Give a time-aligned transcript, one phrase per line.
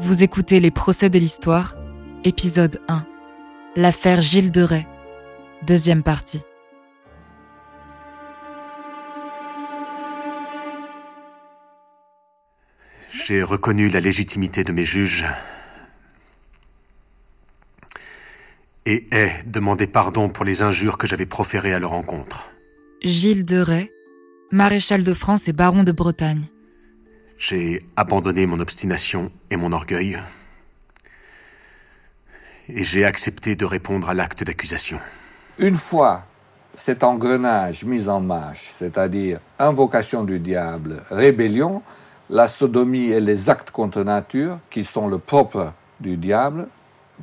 [0.00, 1.74] Vous écoutez Les procès de l'histoire,
[2.22, 3.04] épisode 1.
[3.74, 4.86] L'affaire Gilles de Rais,
[5.66, 6.40] deuxième partie.
[13.10, 15.26] J'ai reconnu la légitimité de mes juges
[18.86, 22.52] et ai demandé pardon pour les injures que j'avais proférées à leur encontre.
[23.02, 23.90] Gilles de Rais,
[24.52, 26.44] maréchal de France et baron de Bretagne.
[27.38, 30.18] J'ai abandonné mon obstination et mon orgueil
[32.68, 34.98] et j'ai accepté de répondre à l'acte d'accusation.
[35.58, 36.24] Une fois
[36.76, 41.82] cet engrenage mis en marche, c'est-à-dire invocation du diable, rébellion,
[42.30, 46.68] la sodomie et les actes contre nature, qui sont le propre du diable,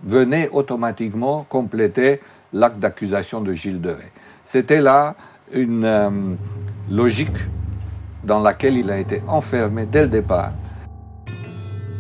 [0.04, 4.12] venaient automatiquement compléter l'acte d'accusation de Gilles de Rais.
[4.44, 5.16] C'était là
[5.54, 6.10] une euh,
[6.90, 7.38] logique
[8.26, 10.54] dans laquelle il a été enfermé dès le départ.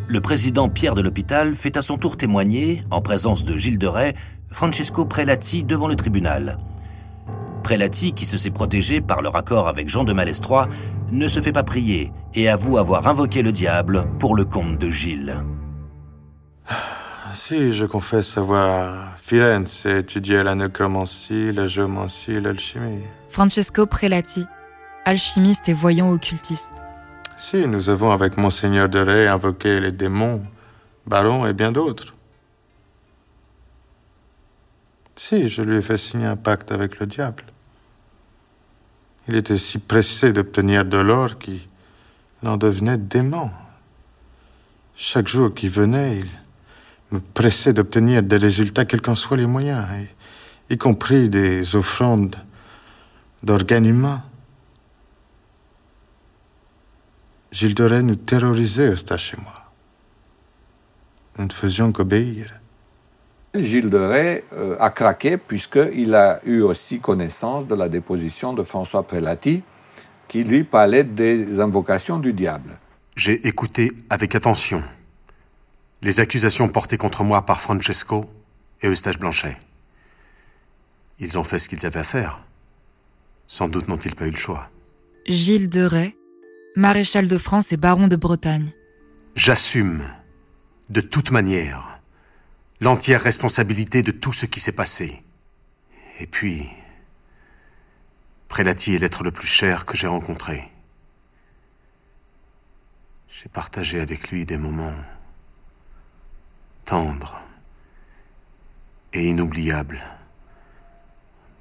[0.07, 3.87] Le président Pierre de l'Hôpital fait à son tour témoigner, en présence de Gilles de
[3.87, 4.13] Rais,
[4.51, 6.59] Francesco Prelati devant le tribunal.
[7.63, 10.67] Prelati, qui se sait protégé par leur accord avec Jean de Malestroit,
[11.09, 14.89] ne se fait pas prier et avoue avoir invoqué le diable pour le compte de
[14.91, 15.43] Gilles.
[17.33, 23.01] Si, je confesse avoir Firenze étudié la nécromancie, la géomancie, l'alchimie.
[23.29, 24.45] Francesco Prelati,
[25.05, 26.71] alchimiste et voyant occultiste.
[27.37, 30.43] Si, nous avons avec Monseigneur de Rais invoqué les démons,
[31.05, 32.15] barons et bien d'autres.
[35.15, 37.43] Si, je lui ai fait signer un pacte avec le diable.
[39.27, 41.61] Il était si pressé d'obtenir de l'or qu'il
[42.43, 43.51] en devenait dément.
[44.95, 46.27] Chaque jour qui venait, il
[47.11, 49.85] me pressait d'obtenir des résultats, quels qu'en soient les moyens,
[50.69, 52.35] y compris des offrandes
[53.43, 54.23] d'organes humains.
[57.55, 59.71] Gilles de Rais nous terrorisait, Eustache et moi.
[61.37, 62.59] Nous ne faisions qu'obéir.
[63.53, 68.61] Gilles de Rais euh, a craqué puisqu'il a eu aussi connaissance de la déposition de
[68.63, 69.63] François Prelati
[70.27, 72.77] qui lui parlait des invocations du diable.
[73.15, 74.83] J'ai écouté avec attention
[76.01, 78.25] les accusations portées contre moi par Francesco
[78.81, 79.57] et Eustache Blanchet.
[81.19, 82.41] Ils ont fait ce qu'ils avaient à faire.
[83.47, 84.69] Sans doute n'ont-ils pas eu le choix.
[85.25, 86.17] Gilles de Rais,
[86.75, 88.71] maréchal de France et baron de Bretagne.
[89.35, 90.03] J'assume,
[90.89, 91.99] de toute manière,
[92.81, 95.23] l'entière responsabilité de tout ce qui s'est passé.
[96.19, 96.69] Et puis,
[98.49, 100.69] Prelati est l'être le plus cher que j'ai rencontré.
[103.29, 104.95] J'ai partagé avec lui des moments
[106.85, 107.39] tendres
[109.13, 110.01] et inoubliables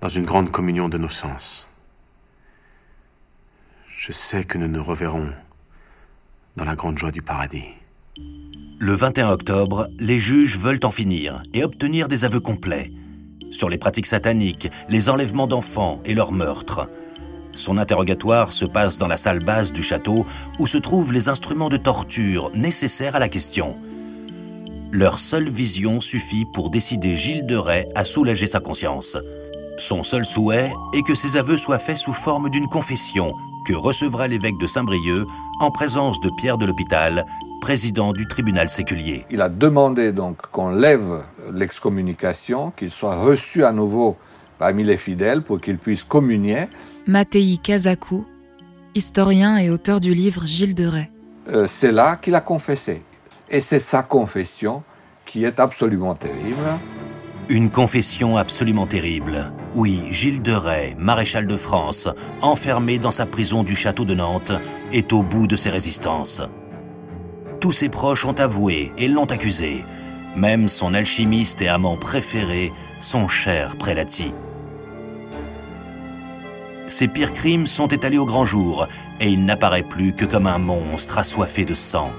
[0.01, 1.74] dans une grande communion de nos sens.
[4.07, 5.31] Je sais que nous nous reverrons
[6.57, 7.65] dans la grande joie du paradis.
[8.79, 12.93] Le 21 octobre, les juges veulent en finir et obtenir des aveux complets
[13.51, 16.87] sur les pratiques sataniques, les enlèvements d'enfants et leurs meurtres.
[17.55, 20.27] Son interrogatoire se passe dans la salle basse du château
[20.59, 23.79] où se trouvent les instruments de torture nécessaires à la question.
[24.93, 29.17] Leur seule vision suffit pour décider Gilles de Rais à soulager sa conscience.
[29.79, 34.29] Son seul souhait est que ses aveux soient faits sous forme d'une confession que recevra
[34.29, 35.27] l'évêque de Saint-Brieuc
[35.61, 37.25] en présence de Pierre de l'Hôpital,
[37.61, 39.25] président du tribunal séculier.
[39.31, 44.17] Il a demandé donc qu'on lève l'excommunication, qu'il soit reçu à nouveau
[44.59, 46.67] parmi les fidèles pour qu'il puisse communier.
[47.07, 48.27] Mattei Kazakou,
[48.95, 51.11] historien et auteur du livre Gilles de Rais.
[51.49, 53.03] Euh, c'est là qu'il a confessé.
[53.51, 54.83] Et c'est sa confession
[55.27, 56.65] qui est absolument terrible.
[57.51, 59.53] Une confession absolument terrible.
[59.75, 62.09] Oui, Gilles de Rais, maréchal de France,
[62.41, 64.53] enfermé dans sa prison du château de Nantes,
[64.93, 66.41] est au bout de ses résistances.
[67.61, 69.85] Tous ses proches ont avoué et l'ont accusé.
[70.37, 74.33] Même son alchimiste et amant préféré, son cher Prelati.
[76.87, 78.89] Ses pires crimes sont étalés au grand jour,
[79.21, 82.11] et il n'apparaît plus que comme un monstre assoiffé de sang.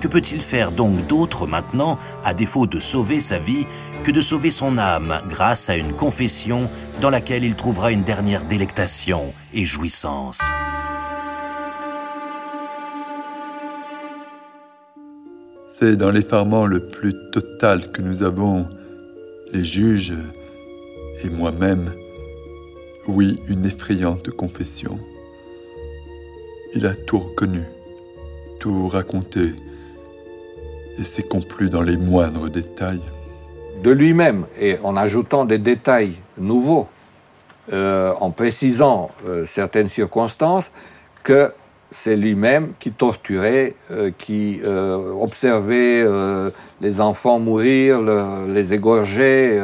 [0.00, 3.66] Que peut-il faire donc d'autre maintenant, à défaut de sauver sa vie,
[4.06, 6.70] que de sauver son âme grâce à une confession
[7.00, 10.38] dans laquelle il trouvera une dernière délectation et jouissance
[15.66, 18.68] C'est dans l'effarement le plus total que nous avons,
[19.52, 20.14] les juges
[21.24, 21.92] et moi-même,
[23.08, 25.00] oui, une effrayante confession.
[26.76, 27.64] Il a tout reconnu,
[28.60, 29.56] tout raconté,
[30.96, 33.02] et s'est complu dans les moindres détails.
[33.82, 36.88] De lui-même, et en ajoutant des détails nouveaux,
[37.72, 40.70] euh, en précisant euh, certaines circonstances,
[41.24, 41.52] que
[41.90, 46.04] c'est lui-même qui torturait, euh, qui observait
[46.80, 48.02] les enfants mourir,
[48.46, 49.60] les égorger,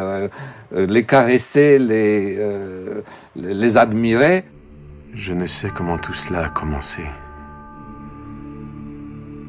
[0.73, 2.38] les caresser, les,
[3.37, 4.44] les admirer.
[5.15, 7.03] Je ne sais comment tout cela a commencé.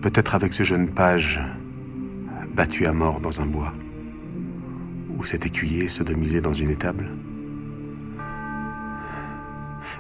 [0.02, 1.42] Peut-être avec ce jeune page
[2.54, 3.72] battu à mort dans un bois,
[5.18, 7.10] ou cet écuyer sodomisé dans une étable.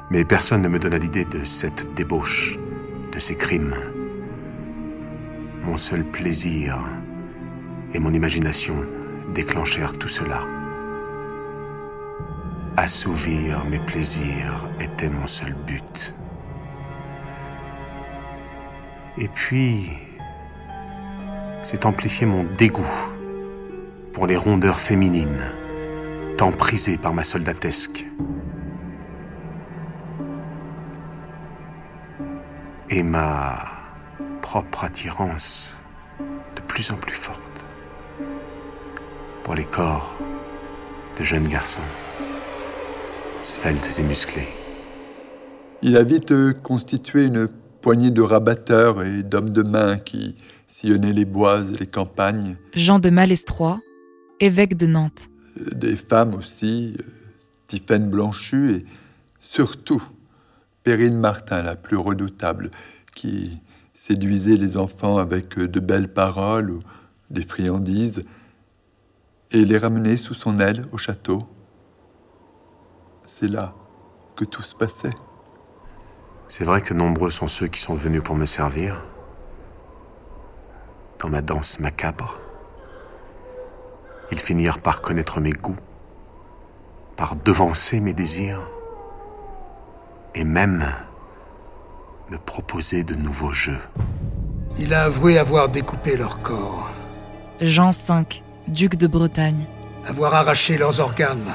[0.09, 2.57] Mais personne ne me donna l'idée de cette débauche,
[3.11, 3.75] de ces crimes.
[5.63, 6.77] Mon seul plaisir
[7.93, 8.75] et mon imagination
[9.33, 10.41] déclenchèrent tout cela.
[12.75, 16.15] Assouvir mes plaisirs était mon seul but.
[19.17, 19.91] Et puis,
[21.61, 23.12] c'est amplifié mon dégoût
[24.13, 25.43] pour les rondeurs féminines,
[26.37, 28.05] tant prisées par ma soldatesque.
[32.95, 33.65] et ma
[34.43, 35.81] propre attirance
[36.55, 37.65] de plus en plus forte
[39.43, 40.15] pour les corps
[41.19, 41.81] de jeunes garçons,
[43.41, 44.47] sveltes et musclés.
[45.81, 47.47] Il a vite constitué une
[47.81, 50.35] poignée de rabatteurs et d'hommes de main qui
[50.67, 52.57] sillonnaient les bois et les campagnes.
[52.75, 53.79] Jean de Malestroit,
[54.39, 55.29] évêque de Nantes.
[55.57, 56.97] Des femmes aussi,
[57.67, 58.85] Tiphaine Blanchu et
[59.39, 60.03] surtout
[60.83, 62.71] Perrine Martin, la plus redoutable,
[63.15, 63.61] qui
[63.93, 66.79] séduisait les enfants avec de belles paroles ou
[67.29, 68.25] des friandises,
[69.51, 71.43] et les ramenait sous son aile au château.
[73.27, 73.73] C'est là
[74.35, 75.13] que tout se passait.
[76.47, 79.01] C'est vrai que nombreux sont ceux qui sont venus pour me servir
[81.19, 82.42] dans ma danse macabre.
[84.33, 85.77] Ils finirent par connaître mes goûts,
[87.15, 88.67] par devancer mes désirs
[90.33, 90.91] et même
[92.31, 93.77] me proposer de nouveaux jeux.
[94.79, 96.89] Il a avoué avoir découpé leur corps.
[97.61, 99.67] Jean V, duc de Bretagne.
[100.07, 101.53] Avoir arraché leurs organes.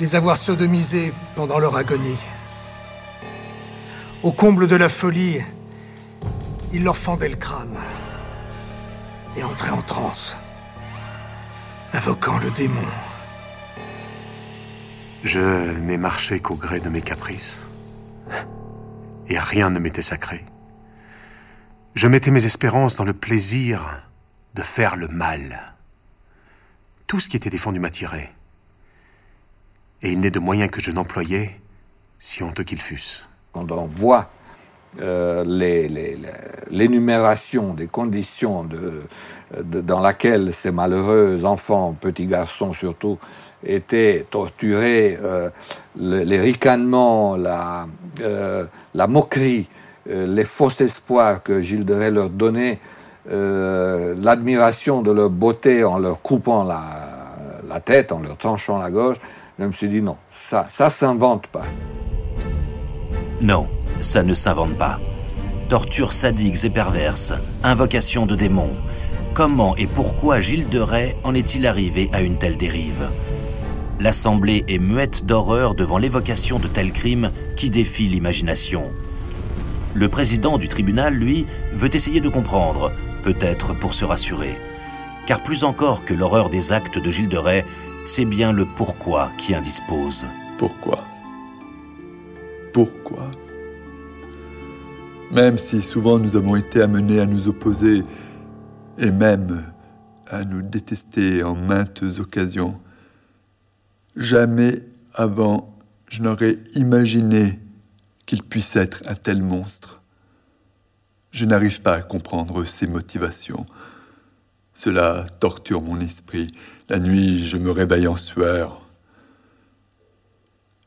[0.00, 2.18] Les avoir sodomisés pendant leur agonie.
[4.22, 5.38] Au comble de la folie,
[6.74, 7.78] il leur fendait le crâne
[9.34, 10.36] et entrait en transe,
[11.94, 12.82] invoquant le démon.
[15.22, 17.66] Je n'ai marché qu'au gré de mes caprices,
[19.28, 20.44] et rien ne m'était sacré.
[21.94, 24.02] Je mettais mes espérances dans le plaisir
[24.54, 25.74] de faire le mal.
[27.06, 28.34] Tout ce qui était défendu m'attirait,
[30.02, 31.60] et il n'est de moyen que je n'employais,
[32.18, 33.28] si honteux qu'ils fussent.
[33.52, 34.30] Quand on voit
[35.02, 35.42] euh,
[36.70, 38.66] l'énumération des conditions
[39.62, 43.18] dans laquelle ces malheureux enfants, petits garçons surtout,
[43.64, 45.50] étaient torturés, euh,
[45.96, 47.86] les ricanements, la,
[48.20, 48.66] euh,
[49.08, 49.68] moquerie,
[50.06, 52.78] les faux espoirs que Gilles de Rais leur donnait,
[53.26, 56.82] l'admiration de leur beauté en leur coupant la,
[57.66, 59.16] la, tête, en leur tranchant la gorge,
[59.58, 60.16] je me suis dit non,
[60.48, 61.64] ça, ça s'invente pas.
[63.40, 63.68] Non,
[64.04, 65.00] ça ne s'invente pas.
[65.68, 68.74] Tortures sadiques et perverses, invocation de démons.
[69.32, 73.08] Comment et pourquoi Gilles de Rais en est-il arrivé à une telle dérive?
[73.98, 78.92] L'Assemblée est muette d'horreur devant l'évocation de tels crimes qui défient l'imagination.
[79.94, 82.92] Le président du tribunal, lui, veut essayer de comprendre,
[83.22, 84.56] peut-être pour se rassurer.
[85.26, 87.64] Car plus encore que l'horreur des actes de Gilles de Rais,
[88.04, 90.26] c'est bien le pourquoi qui indispose.
[90.58, 90.98] Pourquoi?
[92.72, 93.30] Pourquoi?
[95.34, 98.04] Même si souvent nous avons été amenés à nous opposer
[98.98, 99.64] et même
[100.28, 102.80] à nous détester en maintes occasions,
[104.16, 105.76] Jamais avant
[106.08, 107.58] je n'aurais imaginé
[108.26, 110.02] qu'il puisse être un tel monstre.
[111.32, 113.66] Je n'arrive pas à comprendre ses motivations.
[114.72, 116.54] Cela torture mon esprit.
[116.88, 118.86] La nuit, je me réveille en sueur.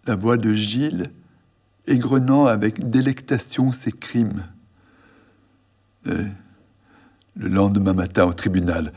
[0.06, 1.08] La voix de Gilles
[1.88, 4.44] égrenant avec délectation ses crimes.
[6.06, 8.94] le lendemain matin au tribunal,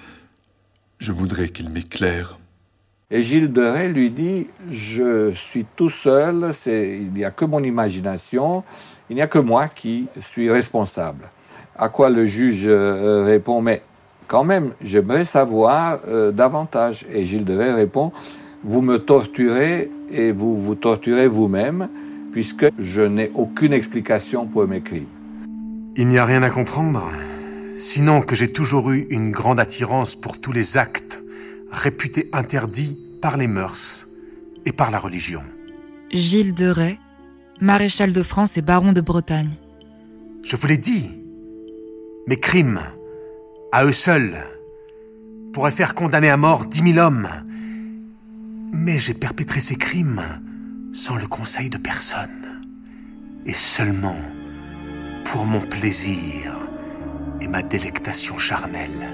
[0.99, 2.38] je voudrais qu'il m'éclaire.
[3.12, 7.62] Et Gilles de Rais lui dit Je suis tout seul, il n'y a que mon
[7.64, 8.62] imagination,
[9.09, 11.28] il n'y a que moi qui suis responsable.
[11.76, 13.82] À quoi le juge euh, répond Mais
[14.28, 17.04] quand même, j'aimerais savoir euh, davantage.
[17.12, 18.12] Et Gilles de Rais répond
[18.62, 21.88] Vous me torturez et vous vous torturez vous-même,
[22.33, 25.07] puisque je n'ai aucune explication pour mes crimes.
[25.97, 27.11] Il n'y a rien à comprendre,
[27.77, 31.21] sinon que j'ai toujours eu une grande attirance pour tous les actes
[31.71, 34.09] réputé interdit par les mœurs
[34.67, 35.43] et par la religion.
[36.11, 36.99] Gilles de Rais,
[37.61, 39.53] maréchal de France et baron de Bretagne.
[40.43, 41.11] Je vous l'ai dit.
[42.27, 42.81] Mes crimes,
[43.73, 44.37] à eux seuls,
[45.53, 47.29] pourraient faire condamner à mort dix mille hommes.
[48.73, 50.23] Mais j'ai perpétré ces crimes
[51.00, 52.61] sans le conseil de personne,
[53.47, 54.21] et seulement
[55.25, 56.61] pour mon plaisir
[57.40, 59.09] et ma délectation charnelle.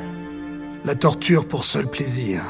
[0.84, 2.42] La torture pour seul plaisir.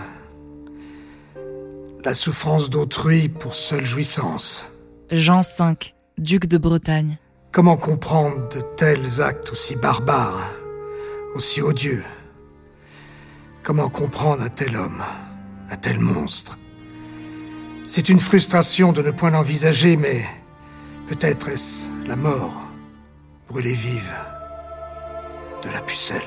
[2.03, 4.73] La souffrance d'autrui pour seule jouissance.
[5.11, 5.75] Jean V,
[6.17, 7.19] duc de Bretagne.
[7.53, 10.51] Comment comprendre de tels actes aussi barbares,
[11.35, 12.05] aussi odieux?
[13.63, 15.03] Comment comprendre un tel homme,
[15.69, 16.59] un tel monstre?
[17.89, 20.25] C'est une frustration de ne point l'envisager, mais
[21.09, 22.55] peut-être est-ce la mort,
[23.49, 24.13] brûlée vive,
[25.63, 26.21] de la pucelle.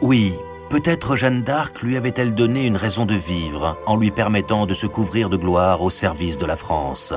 [0.00, 0.32] Oui,
[0.70, 4.86] peut-être Jeanne d'Arc lui avait-elle donné une raison de vivre en lui permettant de se
[4.86, 7.12] couvrir de gloire au service de la France.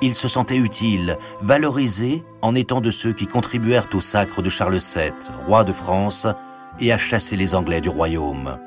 [0.00, 4.78] Il se sentait utile, valorisé en étant de ceux qui contribuèrent au sacre de Charles
[4.78, 5.12] VII,
[5.46, 6.26] roi de France,
[6.80, 8.58] et à chasser les Anglais du royaume.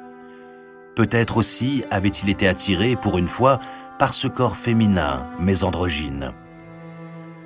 [0.95, 3.59] Peut-être aussi avait-il été attiré, pour une fois,
[3.99, 6.33] par ce corps féminin, mais androgyne.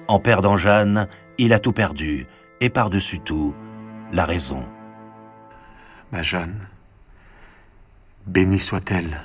[0.08, 2.28] En perdant Jeanne, il a tout perdu,
[2.62, 3.56] et par-dessus tout,
[4.12, 4.68] la raison.
[6.12, 6.68] Ma Jeanne,
[8.26, 9.22] bénie soit-elle.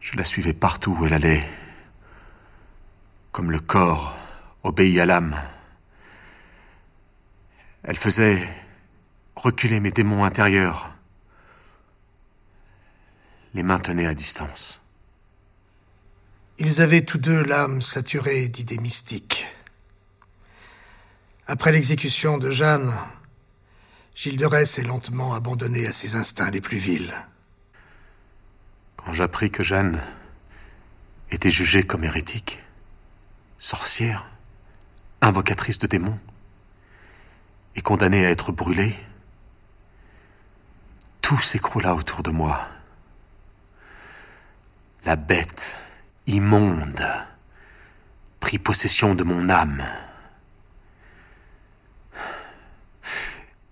[0.00, 1.46] Je la suivais partout où elle allait,
[3.32, 4.14] comme le corps
[4.62, 5.36] obéit à l'âme.
[7.82, 8.46] Elle faisait
[9.36, 10.89] reculer mes démons intérieurs,
[13.54, 14.84] les maintenait à distance.
[16.58, 19.46] Ils avaient tous deux l'âme saturée d'idées mystiques.
[21.46, 22.92] Après l'exécution de Jeanne,
[24.14, 27.14] Gilles de Rais s'est lentement abandonné à ses instincts les plus vils.
[28.96, 30.00] Quand j'appris que Jeanne
[31.30, 32.62] était jugée comme hérétique,
[33.56, 34.26] sorcière,
[35.22, 36.18] invocatrice de démons,
[37.76, 38.94] et condamnée à être brûlée,
[41.22, 42.68] tout s'écroula autour de moi.
[45.04, 45.76] La bête
[46.26, 47.04] immonde
[48.38, 49.82] prit possession de mon âme.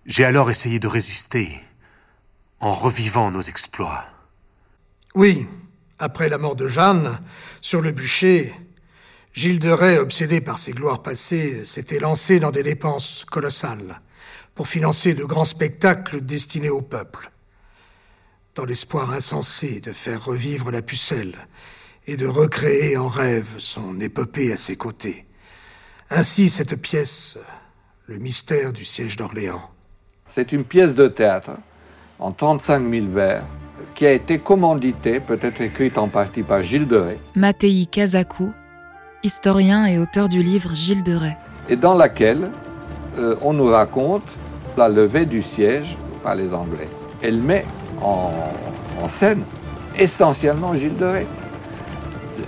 [0.06, 1.60] J'ai alors essayé de résister
[2.60, 4.06] en revivant nos exploits.
[5.14, 5.46] Oui,
[5.98, 7.20] après la mort de Jeanne,
[7.60, 8.54] sur le bûcher,
[9.34, 14.00] Gilles de Rais, obsédé par ses gloires passées, s'était lancé dans des dépenses colossales
[14.54, 17.30] pour financer de grands spectacles destinés au peuple,
[18.58, 21.46] dans l'espoir insensé de faire revivre la pucelle
[22.08, 25.26] et de recréer en rêve son épopée à ses côtés.
[26.10, 27.38] Ainsi cette pièce,
[28.06, 29.70] le mystère du siège d'Orléans.
[30.34, 31.52] C'est une pièce de théâtre
[32.18, 33.44] en 35 000 vers
[33.94, 37.20] qui a été commanditée, peut-être écrite en partie par Gilles de Rais.
[37.36, 38.50] Mattei Kazaku,
[39.22, 41.38] historien et auteur du livre Gilles de Rais.
[41.68, 42.50] Et dans laquelle
[43.18, 44.28] euh, on nous raconte
[44.76, 46.88] la levée du siège par les Anglais.
[47.22, 47.64] Elle met
[48.02, 49.42] en, scène
[49.96, 51.26] essentiellement Gilles de Rais.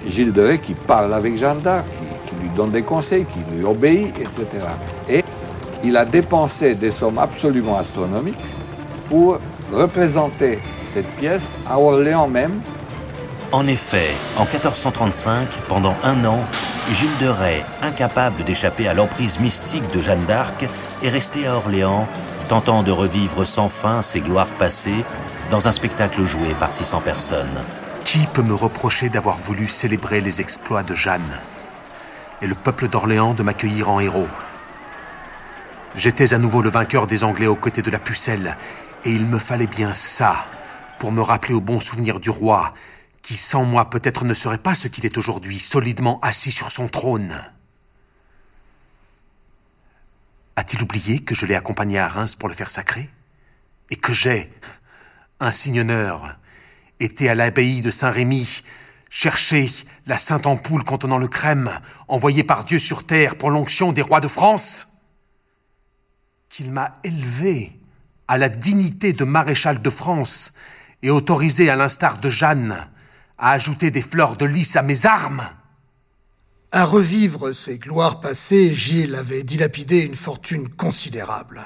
[0.06, 3.38] Gilles de Rais qui parle avec Jeanne d'Arc, qui, qui lui donne des conseils, qui
[3.54, 4.66] lui obéit, etc.
[5.08, 5.24] Et
[5.82, 8.36] il a dépensé des sommes absolument astronomiques
[9.08, 9.38] pour
[9.72, 10.58] représenter
[10.92, 12.60] cette pièce à Orléans même.
[13.52, 16.38] En effet, en 1435, pendant un an,
[16.92, 20.66] Gilles de Rais, incapable d'échapper à l'emprise mystique de Jeanne d'Arc,
[21.02, 22.06] est resté à Orléans,
[22.48, 25.04] tentant de revivre sans fin ses gloires passées
[25.50, 27.64] dans un spectacle joué par 600 personnes.
[28.04, 31.38] Qui peut me reprocher d'avoir voulu célébrer les exploits de Jeanne
[32.40, 34.28] et le peuple d'Orléans de m'accueillir en héros?
[35.96, 38.56] J'étais à nouveau le vainqueur des Anglais aux côtés de la pucelle,
[39.04, 40.46] et il me fallait bien ça
[41.00, 42.74] pour me rappeler au bon souvenir du roi,
[43.22, 46.86] qui sans moi peut-être ne serait pas ce qu'il est aujourd'hui, solidement assis sur son
[46.86, 47.42] trône.
[50.54, 53.10] A-t-il oublié que je l'ai accompagné à Reims pour le faire sacrer?
[53.90, 54.52] Et que j'ai,
[55.40, 56.36] insignonneur,
[57.00, 58.62] été à l'abbaye de Saint-Rémy,
[59.08, 59.70] chercher
[60.06, 64.20] la sainte ampoule contenant le crème, envoyée par Dieu sur terre pour l'onction des rois
[64.20, 64.88] de France
[66.48, 67.78] Qu'il m'a élevé
[68.28, 70.52] à la dignité de maréchal de France
[71.02, 72.86] et autorisé, à l'instar de Jeanne,
[73.38, 75.48] à ajouter des fleurs de lys à mes armes
[76.70, 81.62] À revivre ses gloires passées, Gilles avait dilapidé une fortune considérable.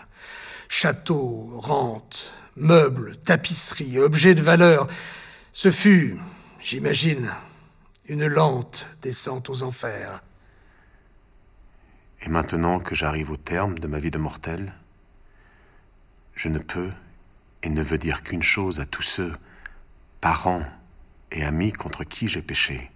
[0.68, 4.86] Châteaux, rentes, meubles, tapisseries, objets de valeur.
[5.52, 6.18] Ce fut,
[6.60, 7.32] j'imagine,
[8.06, 10.22] une lente descente aux enfers.
[12.22, 14.72] Et maintenant que j'arrive au terme de ma vie de mortel,
[16.34, 16.90] je ne peux
[17.62, 19.32] et ne veux dire qu'une chose à tous ceux,
[20.20, 20.64] parents
[21.32, 22.90] et amis contre qui j'ai péché.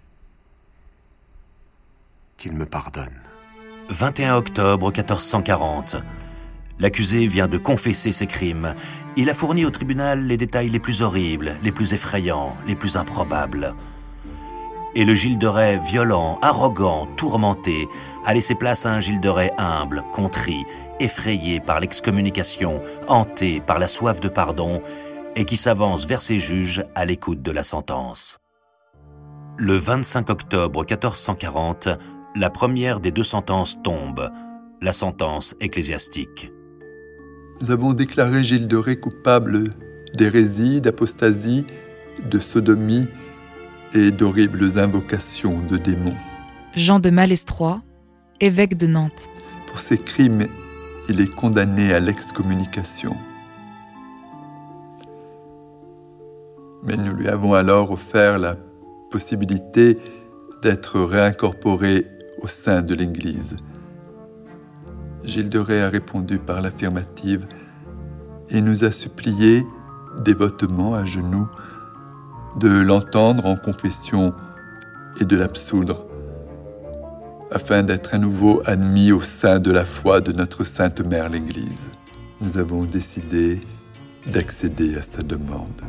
[2.37, 3.19] qu'il me pardonne.
[3.89, 5.97] 21 octobre 1440.
[6.79, 8.75] L'accusé vient de confesser ses crimes.
[9.21, 12.95] Il a fourni au tribunal les détails les plus horribles, les plus effrayants, les plus
[12.95, 13.75] improbables.
[14.95, 17.89] Et le Gilles de Rais violent, arrogant, tourmenté,
[18.23, 20.63] a laissé place à un Gilles de Rais humble, contrit,
[21.01, 24.81] effrayé par l'excommunication, hanté par la soif de pardon,
[25.35, 28.39] et qui s'avance vers ses juges à l'écoute de la sentence.
[29.57, 31.89] Le 25 octobre 1440,
[32.37, 34.31] la première des deux sentences tombe,
[34.81, 36.53] la sentence ecclésiastique.
[37.61, 39.71] Nous avons déclaré Gilles de Ré coupable
[40.15, 41.65] d'hérésie, d'apostasie,
[42.29, 43.07] de sodomie
[43.93, 46.15] et d'horribles invocations de démons.
[46.73, 47.81] Jean de Malestroit,
[48.39, 49.27] évêque de Nantes.
[49.67, 50.47] Pour ces crimes,
[51.09, 53.17] il est condamné à l'excommunication.
[56.83, 58.55] Mais nous lui avons alors offert la
[59.11, 59.97] possibilité
[60.61, 62.05] d'être réincorporé
[62.41, 63.57] au sein de l'Église.
[65.23, 67.45] Gilles de a répondu par l'affirmative
[68.49, 69.65] et nous a supplié,
[70.23, 71.47] dévotement à genoux,
[72.59, 74.33] de l'entendre en confession
[75.19, 76.05] et de l'absoudre,
[77.51, 81.91] afin d'être à nouveau admis au sein de la foi de notre Sainte Mère l'Église.
[82.41, 83.59] Nous avons décidé
[84.27, 85.81] d'accéder à sa demande.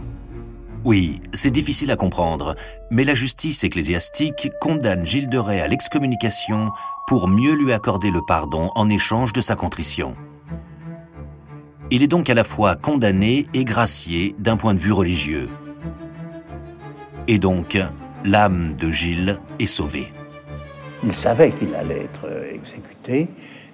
[0.82, 2.54] Oui, c'est difficile à comprendre,
[2.90, 6.70] mais la justice ecclésiastique condamne Gilles de Rais à l'excommunication
[7.06, 10.16] pour mieux lui accorder le pardon en échange de sa contrition.
[11.90, 15.50] Il est donc à la fois condamné et gracié d'un point de vue religieux.
[17.28, 17.78] Et donc,
[18.24, 20.08] l'âme de Gilles est sauvée.
[21.04, 23.28] Il savait qu'il allait être exécuté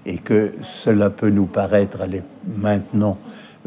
[0.07, 1.99] et que cela peut nous paraître
[2.57, 3.17] maintenant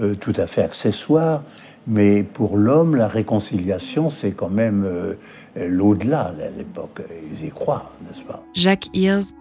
[0.01, 1.43] euh, tout à fait accessoire,
[1.87, 5.15] mais pour l'homme, la réconciliation, c'est quand même euh,
[5.55, 7.01] l'au-delà à l'époque.
[7.33, 8.43] Ils y croient, n'est-ce pas?
[8.53, 9.33] Jacques Hirs,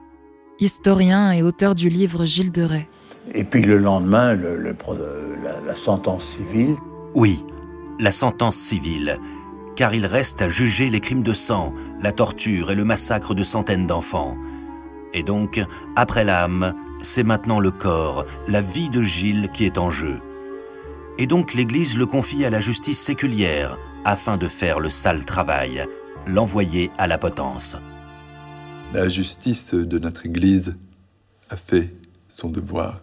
[0.59, 2.89] historien et auteur du livre Gilles de Rais.
[3.35, 6.77] Et puis le lendemain, le, la, la sentence civile.
[7.15, 7.45] Oui,
[8.01, 9.19] la sentence civile,
[9.77, 13.45] car il reste à juger les crimes de sang, la torture et le massacre de
[13.45, 14.37] centaines d'enfants.
[15.13, 15.61] Et donc,
[15.97, 20.21] après l'âme, c'est maintenant le corps, la vie de Gilles qui est en jeu
[21.19, 25.85] et donc l'Église le confie à la justice séculière afin de faire le sale travail,
[26.27, 27.77] l'envoyer à la potence.
[28.95, 30.79] La justice de notre Église
[31.51, 31.95] a fait
[32.29, 33.01] son devoir.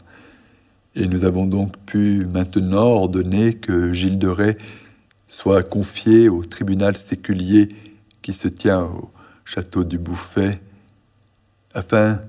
[0.95, 4.57] Et nous avons donc pu maintenant ordonner que Gilles de Rais
[5.27, 7.69] soit confié au tribunal séculier
[8.21, 9.11] qui se tient au
[9.43, 10.61] château du Bouffet,
[11.73, 12.21] afin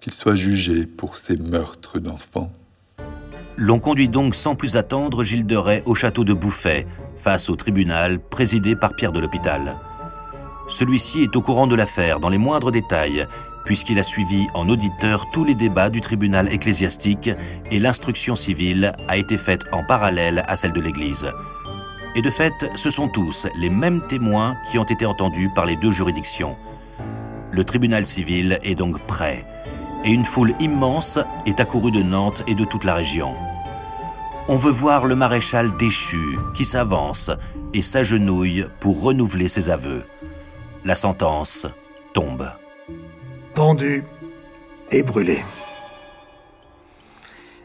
[0.00, 2.52] qu'il soit jugé pour ses meurtres d'enfants.
[3.56, 6.86] L'on conduit donc sans plus attendre Gilles de Rais au château de Bouffet,
[7.16, 9.78] face au tribunal présidé par Pierre de l'Hôpital.
[10.68, 13.26] Celui-ci est au courant de l'affaire dans les moindres détails,
[13.64, 17.30] puisqu'il a suivi en auditeur tous les débats du tribunal ecclésiastique
[17.70, 21.30] et l'instruction civile a été faite en parallèle à celle de l'Église.
[22.16, 25.76] Et de fait, ce sont tous les mêmes témoins qui ont été entendus par les
[25.76, 26.56] deux juridictions.
[27.52, 29.46] Le tribunal civil est donc prêt
[30.04, 33.34] et une foule immense est accourue de Nantes et de toute la région.
[34.46, 37.30] On veut voir le maréchal déchu qui s'avance
[37.72, 40.04] et s'agenouille pour renouveler ses aveux.
[40.84, 41.66] La sentence
[42.12, 42.50] tombe.
[43.54, 44.04] Pendu
[44.90, 45.42] et brûlé.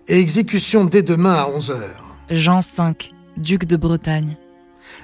[0.07, 2.05] Et exécution dès demain à 11 heures.
[2.29, 2.93] Jean V,
[3.37, 4.37] duc de Bretagne.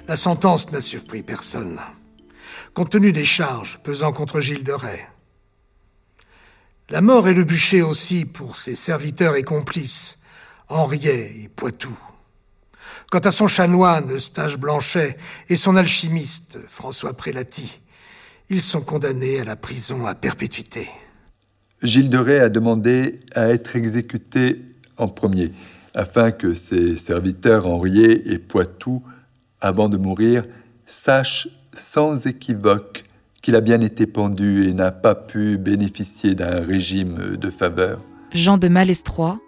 [0.08, 1.80] La sentence n'a surpris personne,
[2.74, 5.10] compte tenu des charges pesant contre Gilles de Rais.
[6.90, 10.20] La mort est le bûcher aussi pour ses serviteurs et complices,
[10.70, 11.98] Henriet et Poitou.
[13.10, 15.18] Quant à son chanoine, Eustache Blanchet,
[15.50, 17.82] et son alchimiste, François Prélati,
[18.52, 20.88] ils sont condamnés à la prison à perpétuité.
[21.82, 24.62] Gilles de Rais a demandé à être exécuté
[24.98, 25.50] en premier,
[25.96, 29.02] afin que ses serviteurs Henriet et Poitou,
[29.60, 30.46] avant de mourir,
[30.86, 33.05] sachent sans équivoque
[33.46, 38.00] qu'il a bien été pendu et n'a pas pu bénéficier d'un régime de faveur.
[38.34, 39.40] Jean de Malestroit,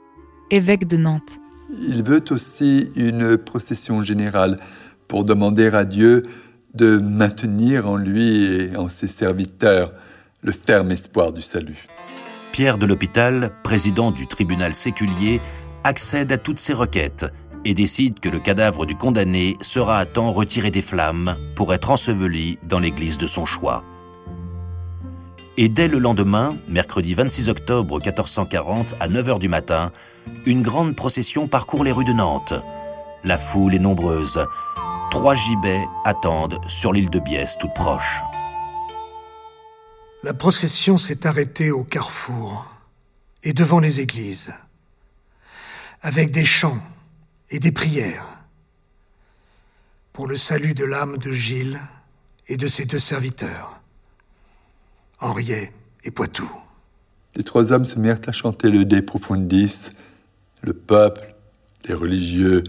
[0.51, 1.39] évêque de Nantes.
[1.81, 4.57] Il veut aussi une procession générale
[5.07, 6.27] pour demander à Dieu
[6.75, 9.91] de maintenir en lui et en ses serviteurs
[10.43, 11.87] le ferme espoir du salut.
[12.51, 15.41] Pierre de l'Hôpital, président du tribunal séculier,
[15.83, 17.25] accède à toutes ces requêtes
[17.65, 21.89] et décide que le cadavre du condamné sera à temps retiré des flammes pour être
[21.89, 23.83] enseveli dans l'église de son choix.
[25.57, 29.91] Et dès le lendemain, mercredi 26 octobre 1440 à 9h du matin,
[30.45, 32.53] une grande procession parcourt les rues de Nantes.
[33.23, 34.45] La foule est nombreuse.
[35.09, 38.21] Trois gibets attendent sur l'île de Biesse toute proche.
[40.23, 42.67] La procession s'est arrêtée au carrefour
[43.43, 44.53] et devant les églises,
[46.01, 46.81] avec des chants
[47.49, 48.37] et des prières
[50.13, 51.79] pour le salut de l'âme de Gilles
[52.47, 53.79] et de ses deux serviteurs,
[55.19, 55.71] Henriet
[56.03, 56.49] et Poitou.
[57.35, 59.89] Les trois hommes se mirent à chanter le De Profundis,
[60.61, 61.35] le peuple,
[61.85, 62.63] les religieux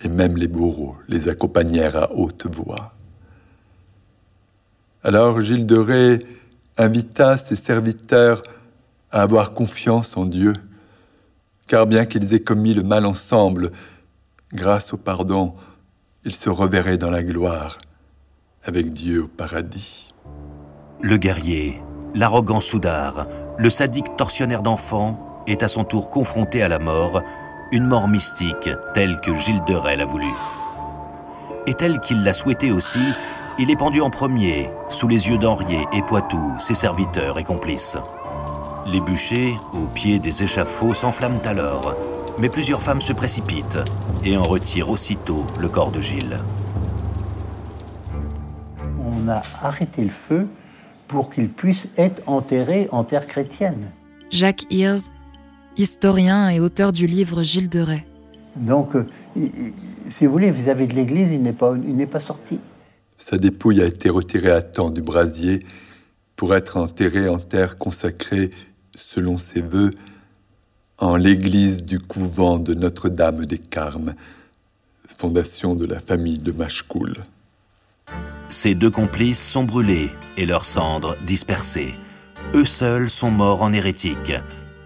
[0.00, 2.94] et même les bourreaux les accompagnèrent à haute voix.
[5.02, 6.18] Alors Gilles de Ré
[6.78, 8.42] invita ses serviteurs
[9.10, 10.54] à avoir confiance en Dieu,
[11.66, 13.72] car bien qu'ils aient commis le mal ensemble,
[14.52, 15.54] grâce au pardon,
[16.24, 17.78] ils se reverraient dans la gloire
[18.64, 20.12] avec Dieu au paradis.
[21.02, 21.82] Le guerrier,
[22.14, 23.26] l'arrogant soudard,
[23.58, 27.22] le sadique tortionnaire d'enfants est à son tour confronté à la mort,
[27.72, 30.32] une mort mystique telle que Gilles de Rais l'a voulu.
[31.66, 33.00] Et telle qu'il l'a souhaité aussi,
[33.58, 37.96] il est pendu en premier, sous les yeux d'Henriet et Poitou, ses serviteurs et complices.
[38.86, 41.96] Les bûchers, au pied des échafauds, s'enflamment alors,
[42.38, 43.78] mais plusieurs femmes se précipitent
[44.24, 46.38] et en retirent aussitôt le corps de Gilles.
[48.98, 50.46] On a arrêté le feu
[51.08, 53.90] pour qu'il puisse être enterré en terre chrétienne.
[54.30, 55.10] Jacques Hirs,
[55.76, 58.06] historien et auteur du livre Gilles de Rais.
[58.56, 59.06] Donc, euh,
[60.10, 62.60] si vous voulez, vis-à-vis de l'Église, il n'est pas, il n'est pas sorti.
[63.16, 65.60] Sa dépouille a été retirée à temps du brasier
[66.36, 68.50] pour être enterrée en terre consacrée,
[68.98, 69.92] selon ses voeux,
[70.98, 74.14] en l'église du couvent de Notre-Dame des Carmes,
[75.16, 77.14] fondation de la famille de Machecoul.
[78.50, 81.94] Ses deux complices sont brûlés et leurs cendres dispersées.
[82.54, 84.32] Eux seuls sont morts en hérétique.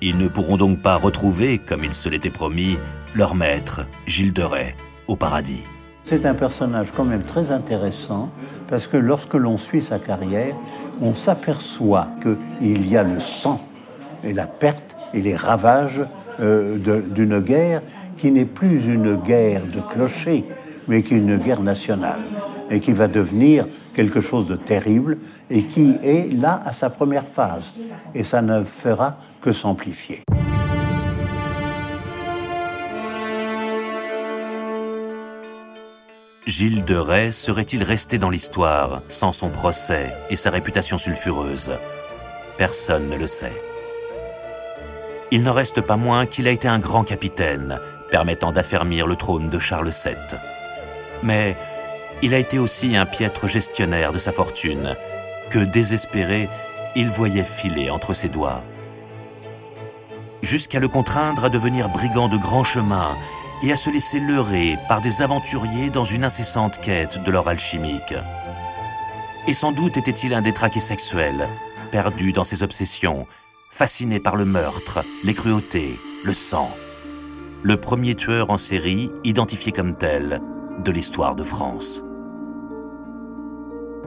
[0.00, 2.78] Ils ne pourront donc pas retrouver, comme ils se l'étaient promis,
[3.14, 4.76] leur maître, Gilles de Rais,
[5.08, 5.64] au paradis.
[6.04, 8.30] C'est un personnage quand même très intéressant
[8.68, 10.54] parce que lorsque l'on suit sa carrière,
[11.02, 13.67] on s'aperçoit qu'il y a le sang
[14.24, 16.02] et la perte et les ravages
[16.40, 17.82] euh, d'une guerre
[18.16, 20.44] qui n'est plus une guerre de clocher,
[20.88, 22.20] mais qui est une guerre nationale
[22.70, 25.18] et qui va devenir quelque chose de terrible
[25.50, 27.64] et qui est là à sa première phase.
[28.14, 30.22] Et ça ne fera que s'amplifier.
[36.46, 41.72] Gilles de Rais serait-il resté dans l'histoire sans son procès et sa réputation sulfureuse?
[42.56, 43.67] Personne ne le sait.
[45.30, 49.50] Il n'en reste pas moins qu'il a été un grand capitaine, permettant d'affermir le trône
[49.50, 50.38] de Charles VII.
[51.22, 51.56] Mais
[52.22, 54.96] il a été aussi un piètre gestionnaire de sa fortune,
[55.50, 56.48] que désespéré,
[56.96, 58.62] il voyait filer entre ses doigts.
[60.42, 63.16] Jusqu'à le contraindre à devenir brigand de grand chemin
[63.62, 68.14] et à se laisser leurrer par des aventuriers dans une incessante quête de l'or alchimique.
[69.46, 71.48] Et sans doute était-il un détraqué sexuel,
[71.90, 73.26] perdu dans ses obsessions,
[73.70, 76.70] fasciné par le meurtre, les cruautés, le sang.
[77.62, 80.40] Le premier tueur en série, identifié comme tel,
[80.84, 82.02] de l'histoire de France.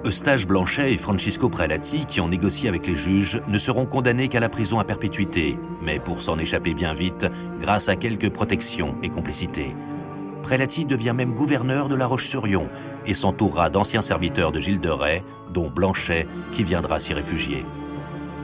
[0.04, 4.40] Eustache Blanchet et Francisco Prelati, qui ont négocié avec les juges, ne seront condamnés qu'à
[4.40, 7.28] la prison à perpétuité, mais pour s'en échapper bien vite,
[7.60, 9.76] grâce à quelques protections et complicités.
[10.42, 12.68] Prelati devient même gouverneur de La Roche-sur-Yon
[13.06, 17.64] et s'entourera d'anciens serviteurs de Gilles de Rais, dont Blanchet, qui viendra s'y réfugier.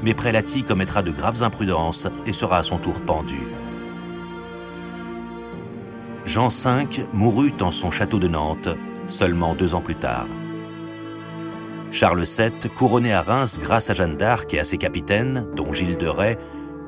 [0.04, 3.48] Mais Prelati commettra de graves imprudences et sera à son tour pendu.
[6.26, 8.70] Jean V mourut en son château de Nantes
[9.08, 10.28] seulement deux ans plus tard.
[11.90, 15.98] Charles VII, couronné à Reims grâce à Jeanne d'Arc et à ses capitaines, dont Gilles
[15.98, 16.38] de Rais,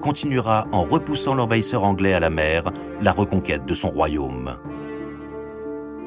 [0.01, 4.57] continuera en repoussant l'envahisseur anglais à la mer la reconquête de son royaume.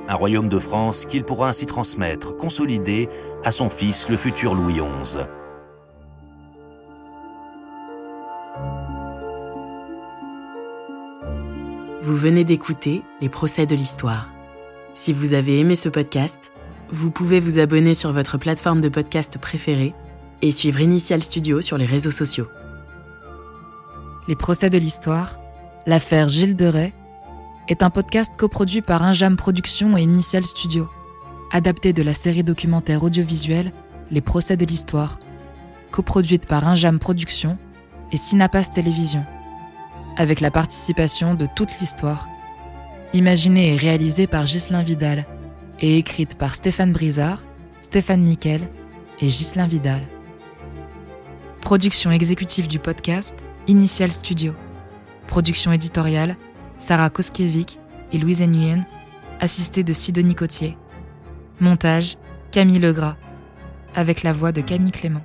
[0.09, 3.09] Un royaume de France qu'il pourra ainsi transmettre, consolider,
[3.45, 5.19] à son fils le futur Louis XI.
[12.05, 14.29] Vous venez d'écouter Les procès de l'histoire.
[14.93, 16.51] Si vous avez aimé ce podcast,
[16.89, 19.95] vous pouvez vous abonner sur votre plateforme de podcast préférée
[20.43, 22.49] et suivre Initial Studio sur les réseaux sociaux.
[24.27, 25.39] Les procès de l'histoire,
[25.87, 26.93] l'affaire Gilles de Rais,
[27.69, 30.89] est un podcast coproduit par Injam Productions et Initial Studio,
[31.53, 33.71] adapté de la série documentaire audiovisuelle
[34.11, 35.21] Les procès de l'histoire,
[35.93, 37.59] coproduite par Injam Productions
[38.11, 39.25] et Synapas Télévision,
[40.17, 42.29] avec la participation de toute l'histoire,
[43.13, 45.27] imaginée et réalisée par Ghislain Vidal
[45.81, 47.43] et écrite par Stéphane Brizard,
[47.81, 48.63] Stéphane Nickel
[49.21, 50.03] et Ghislain Vidal.
[51.61, 54.55] Production exécutive du podcast, Initial Studio.
[55.27, 56.37] Production éditoriale,
[56.79, 57.79] Sarah Koskiewicz
[58.13, 58.85] et Louise Nguyen,
[59.41, 60.77] assistée de Sidonie Cotier.
[61.61, 62.19] Montage,
[62.51, 63.17] Camille Legras,
[63.95, 65.23] avec la voix de Camille Clément.